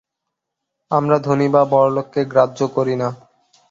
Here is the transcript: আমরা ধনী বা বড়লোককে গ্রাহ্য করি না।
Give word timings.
আমরা 0.91 1.17
ধনী 1.19 1.47
বা 1.49 1.61
বড়লোককে 1.73 2.21
গ্রাহ্য 2.25 2.59
করি 2.75 2.95
না। 2.95 3.09